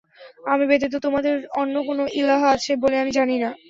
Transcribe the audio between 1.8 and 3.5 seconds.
কোন ইলাহ আছে বলে আমি জানি না।